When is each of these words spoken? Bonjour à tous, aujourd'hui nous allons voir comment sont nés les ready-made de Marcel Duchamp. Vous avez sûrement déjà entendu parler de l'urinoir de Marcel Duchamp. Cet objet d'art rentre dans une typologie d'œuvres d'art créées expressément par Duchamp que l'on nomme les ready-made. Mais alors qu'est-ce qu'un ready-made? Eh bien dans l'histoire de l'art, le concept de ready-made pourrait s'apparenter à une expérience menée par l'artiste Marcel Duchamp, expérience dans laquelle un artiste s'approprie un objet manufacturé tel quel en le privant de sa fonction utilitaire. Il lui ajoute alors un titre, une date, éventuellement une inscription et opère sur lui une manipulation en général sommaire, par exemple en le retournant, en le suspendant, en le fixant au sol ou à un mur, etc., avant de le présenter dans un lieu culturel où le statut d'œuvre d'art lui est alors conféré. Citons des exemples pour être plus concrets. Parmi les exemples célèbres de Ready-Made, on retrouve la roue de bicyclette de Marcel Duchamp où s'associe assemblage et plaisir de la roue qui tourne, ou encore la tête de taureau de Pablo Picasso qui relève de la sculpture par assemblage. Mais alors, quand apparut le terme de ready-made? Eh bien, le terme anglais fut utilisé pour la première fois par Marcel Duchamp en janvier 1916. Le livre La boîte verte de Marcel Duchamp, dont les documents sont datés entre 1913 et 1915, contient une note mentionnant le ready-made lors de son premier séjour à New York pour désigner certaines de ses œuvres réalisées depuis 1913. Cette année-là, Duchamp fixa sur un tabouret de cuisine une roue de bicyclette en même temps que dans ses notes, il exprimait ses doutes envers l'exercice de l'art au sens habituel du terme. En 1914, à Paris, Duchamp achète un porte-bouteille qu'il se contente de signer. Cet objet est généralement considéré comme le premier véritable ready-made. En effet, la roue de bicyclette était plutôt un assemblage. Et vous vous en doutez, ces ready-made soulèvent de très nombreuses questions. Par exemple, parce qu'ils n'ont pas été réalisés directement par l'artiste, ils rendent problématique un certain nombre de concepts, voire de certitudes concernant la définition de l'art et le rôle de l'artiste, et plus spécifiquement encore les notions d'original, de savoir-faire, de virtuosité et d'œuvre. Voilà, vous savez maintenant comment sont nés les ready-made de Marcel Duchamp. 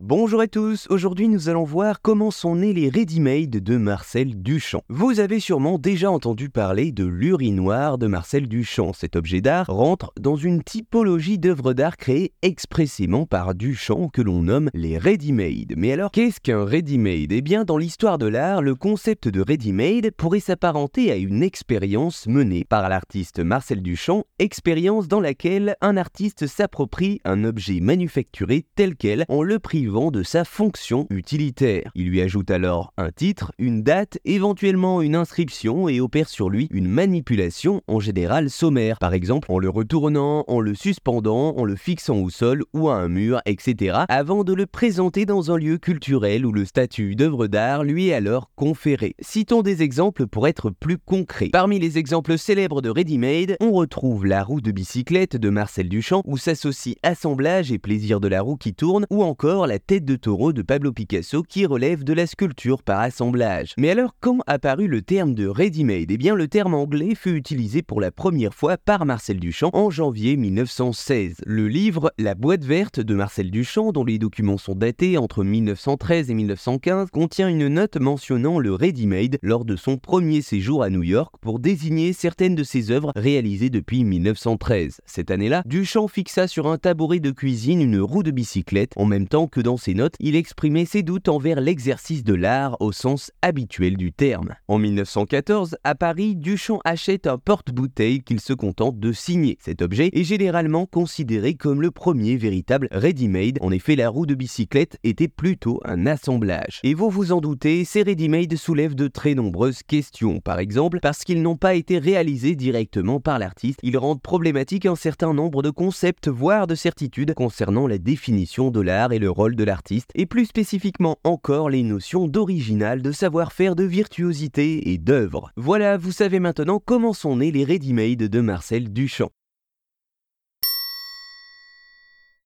Bonjour 0.00 0.40
à 0.40 0.46
tous, 0.46 0.86
aujourd'hui 0.90 1.26
nous 1.26 1.48
allons 1.48 1.64
voir 1.64 2.00
comment 2.00 2.30
sont 2.30 2.54
nés 2.54 2.72
les 2.72 2.88
ready-made 2.88 3.50
de 3.50 3.76
Marcel 3.76 4.40
Duchamp. 4.40 4.84
Vous 4.88 5.18
avez 5.18 5.40
sûrement 5.40 5.76
déjà 5.76 6.08
entendu 6.08 6.50
parler 6.50 6.92
de 6.92 7.04
l'urinoir 7.04 7.98
de 7.98 8.06
Marcel 8.06 8.46
Duchamp. 8.46 8.92
Cet 8.92 9.16
objet 9.16 9.40
d'art 9.40 9.66
rentre 9.66 10.12
dans 10.20 10.36
une 10.36 10.62
typologie 10.62 11.40
d'œuvres 11.40 11.72
d'art 11.72 11.96
créées 11.96 12.32
expressément 12.42 13.26
par 13.26 13.56
Duchamp 13.56 14.08
que 14.08 14.22
l'on 14.22 14.42
nomme 14.42 14.70
les 14.72 14.98
ready-made. 14.98 15.74
Mais 15.76 15.90
alors 15.90 16.12
qu'est-ce 16.12 16.40
qu'un 16.40 16.64
ready-made? 16.64 17.32
Eh 17.32 17.42
bien 17.42 17.64
dans 17.64 17.76
l'histoire 17.76 18.18
de 18.18 18.26
l'art, 18.26 18.62
le 18.62 18.76
concept 18.76 19.26
de 19.26 19.40
ready-made 19.40 20.12
pourrait 20.12 20.38
s'apparenter 20.38 21.10
à 21.10 21.16
une 21.16 21.42
expérience 21.42 22.28
menée 22.28 22.62
par 22.62 22.88
l'artiste 22.88 23.40
Marcel 23.40 23.82
Duchamp, 23.82 24.22
expérience 24.38 25.08
dans 25.08 25.20
laquelle 25.20 25.74
un 25.80 25.96
artiste 25.96 26.46
s'approprie 26.46 27.20
un 27.24 27.42
objet 27.42 27.80
manufacturé 27.80 28.64
tel 28.76 28.94
quel 28.94 29.24
en 29.28 29.42
le 29.42 29.58
privant 29.58 29.87
de 29.88 30.22
sa 30.22 30.44
fonction 30.44 31.06
utilitaire. 31.08 31.90
Il 31.94 32.10
lui 32.10 32.20
ajoute 32.20 32.50
alors 32.50 32.92
un 32.98 33.10
titre, 33.10 33.52
une 33.58 33.82
date, 33.82 34.18
éventuellement 34.26 35.00
une 35.00 35.16
inscription 35.16 35.88
et 35.88 36.00
opère 36.00 36.28
sur 36.28 36.50
lui 36.50 36.68
une 36.70 36.88
manipulation 36.88 37.80
en 37.88 37.98
général 37.98 38.50
sommaire, 38.50 38.98
par 38.98 39.14
exemple 39.14 39.50
en 39.50 39.58
le 39.58 39.70
retournant, 39.70 40.44
en 40.46 40.60
le 40.60 40.74
suspendant, 40.74 41.56
en 41.56 41.64
le 41.64 41.74
fixant 41.74 42.18
au 42.18 42.28
sol 42.28 42.64
ou 42.74 42.90
à 42.90 42.96
un 42.96 43.08
mur, 43.08 43.40
etc., 43.46 44.00
avant 44.10 44.44
de 44.44 44.52
le 44.52 44.66
présenter 44.66 45.24
dans 45.24 45.50
un 45.50 45.56
lieu 45.56 45.78
culturel 45.78 46.44
où 46.44 46.52
le 46.52 46.66
statut 46.66 47.16
d'œuvre 47.16 47.46
d'art 47.46 47.82
lui 47.82 48.08
est 48.08 48.14
alors 48.14 48.50
conféré. 48.56 49.14
Citons 49.20 49.62
des 49.62 49.82
exemples 49.82 50.26
pour 50.26 50.46
être 50.46 50.68
plus 50.68 50.98
concrets. 50.98 51.48
Parmi 51.50 51.78
les 51.78 51.96
exemples 51.96 52.36
célèbres 52.36 52.82
de 52.82 52.90
Ready-Made, 52.90 53.56
on 53.60 53.72
retrouve 53.72 54.26
la 54.26 54.44
roue 54.44 54.60
de 54.60 54.70
bicyclette 54.70 55.36
de 55.36 55.48
Marcel 55.48 55.88
Duchamp 55.88 56.22
où 56.26 56.36
s'associe 56.36 56.96
assemblage 57.02 57.72
et 57.72 57.78
plaisir 57.78 58.20
de 58.20 58.28
la 58.28 58.42
roue 58.42 58.58
qui 58.58 58.74
tourne, 58.74 59.06
ou 59.08 59.22
encore 59.22 59.66
la 59.66 59.77
tête 59.78 60.04
de 60.04 60.16
taureau 60.16 60.52
de 60.52 60.62
Pablo 60.62 60.92
Picasso 60.92 61.42
qui 61.42 61.66
relève 61.66 62.04
de 62.04 62.12
la 62.12 62.26
sculpture 62.26 62.82
par 62.82 63.00
assemblage. 63.00 63.74
Mais 63.78 63.90
alors, 63.90 64.14
quand 64.20 64.38
apparut 64.46 64.88
le 64.88 65.02
terme 65.02 65.34
de 65.34 65.46
ready-made? 65.46 66.10
Eh 66.10 66.16
bien, 66.16 66.34
le 66.34 66.48
terme 66.48 66.74
anglais 66.74 67.14
fut 67.14 67.34
utilisé 67.34 67.82
pour 67.82 68.00
la 68.00 68.10
première 68.10 68.54
fois 68.54 68.76
par 68.76 69.06
Marcel 69.06 69.38
Duchamp 69.38 69.70
en 69.72 69.90
janvier 69.90 70.36
1916. 70.36 71.42
Le 71.46 71.68
livre 71.68 72.12
La 72.18 72.34
boîte 72.34 72.64
verte 72.64 73.00
de 73.00 73.14
Marcel 73.14 73.50
Duchamp, 73.50 73.92
dont 73.92 74.04
les 74.04 74.18
documents 74.18 74.58
sont 74.58 74.74
datés 74.74 75.18
entre 75.18 75.44
1913 75.44 76.30
et 76.30 76.34
1915, 76.34 77.10
contient 77.10 77.48
une 77.48 77.68
note 77.68 77.96
mentionnant 77.96 78.58
le 78.58 78.74
ready-made 78.74 79.38
lors 79.42 79.64
de 79.64 79.76
son 79.76 79.96
premier 79.96 80.42
séjour 80.42 80.82
à 80.82 80.90
New 80.90 81.02
York 81.02 81.34
pour 81.40 81.58
désigner 81.58 82.12
certaines 82.12 82.54
de 82.54 82.64
ses 82.64 82.90
œuvres 82.90 83.12
réalisées 83.16 83.70
depuis 83.70 84.04
1913. 84.04 85.00
Cette 85.06 85.30
année-là, 85.30 85.62
Duchamp 85.66 86.08
fixa 86.08 86.46
sur 86.46 86.66
un 86.66 86.78
tabouret 86.78 87.20
de 87.20 87.30
cuisine 87.30 87.80
une 87.80 88.00
roue 88.00 88.22
de 88.22 88.30
bicyclette 88.30 88.92
en 88.96 89.04
même 89.04 89.28
temps 89.28 89.46
que 89.46 89.60
dans 89.68 89.76
ses 89.76 89.92
notes, 89.92 90.14
il 90.18 90.34
exprimait 90.34 90.86
ses 90.86 91.02
doutes 91.02 91.28
envers 91.28 91.60
l'exercice 91.60 92.24
de 92.24 92.32
l'art 92.32 92.78
au 92.80 92.90
sens 92.90 93.30
habituel 93.42 93.98
du 93.98 94.12
terme. 94.12 94.54
En 94.66 94.78
1914, 94.78 95.76
à 95.84 95.94
Paris, 95.94 96.36
Duchamp 96.36 96.80
achète 96.86 97.26
un 97.26 97.36
porte-bouteille 97.36 98.22
qu'il 98.22 98.40
se 98.40 98.54
contente 98.54 98.98
de 98.98 99.12
signer. 99.12 99.58
Cet 99.60 99.82
objet 99.82 100.08
est 100.14 100.24
généralement 100.24 100.86
considéré 100.86 101.52
comme 101.52 101.82
le 101.82 101.90
premier 101.90 102.38
véritable 102.38 102.88
ready-made. 102.92 103.58
En 103.60 103.70
effet, 103.70 103.94
la 103.94 104.08
roue 104.08 104.24
de 104.24 104.34
bicyclette 104.34 104.96
était 105.04 105.28
plutôt 105.28 105.82
un 105.84 106.06
assemblage. 106.06 106.80
Et 106.82 106.94
vous 106.94 107.10
vous 107.10 107.32
en 107.32 107.42
doutez, 107.42 107.84
ces 107.84 108.02
ready-made 108.02 108.56
soulèvent 108.56 108.94
de 108.94 109.08
très 109.08 109.34
nombreuses 109.34 109.82
questions. 109.82 110.40
Par 110.40 110.60
exemple, 110.60 111.00
parce 111.02 111.24
qu'ils 111.24 111.42
n'ont 111.42 111.58
pas 111.58 111.74
été 111.74 111.98
réalisés 111.98 112.56
directement 112.56 113.20
par 113.20 113.38
l'artiste, 113.38 113.80
ils 113.82 113.98
rendent 113.98 114.22
problématique 114.22 114.86
un 114.86 114.96
certain 114.96 115.34
nombre 115.34 115.60
de 115.60 115.68
concepts, 115.68 116.28
voire 116.28 116.66
de 116.66 116.74
certitudes 116.74 117.34
concernant 117.34 117.86
la 117.86 117.98
définition 117.98 118.70
de 118.70 118.80
l'art 118.80 119.12
et 119.12 119.18
le 119.18 119.28
rôle 119.28 119.57
de 119.58 119.64
l'artiste, 119.64 120.10
et 120.14 120.24
plus 120.24 120.46
spécifiquement 120.46 121.18
encore 121.24 121.68
les 121.68 121.82
notions 121.82 122.28
d'original, 122.28 123.02
de 123.02 123.12
savoir-faire, 123.12 123.76
de 123.76 123.84
virtuosité 123.84 124.90
et 124.90 124.96
d'œuvre. 124.96 125.50
Voilà, 125.56 125.98
vous 125.98 126.12
savez 126.12 126.40
maintenant 126.40 126.80
comment 126.82 127.12
sont 127.12 127.36
nés 127.36 127.50
les 127.50 127.64
ready-made 127.64 128.16
de 128.16 128.40
Marcel 128.40 128.90
Duchamp. 128.90 129.30